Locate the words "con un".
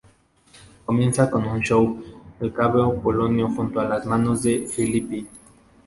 1.29-1.59